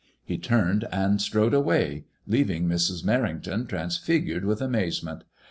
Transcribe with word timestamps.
He 0.23 0.39
turned 0.39 0.83
and 0.91 1.21
strode 1.21 1.53
away, 1.53 2.05
leaving 2.25 2.65
Mrs. 2.67 3.05
Merrington 3.05 3.69
trans 3.69 3.99
figured 3.99 4.45
with 4.45 4.59
amazement. 4.59 5.25